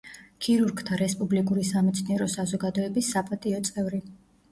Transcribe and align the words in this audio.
ქირურგთა 0.43 0.97
რესპუბლიკური 1.01 1.65
სამეცნიერო 1.71 2.27
საზოგადოების 2.37 3.11
საპატიო 3.17 3.61
წევრი. 3.69 4.01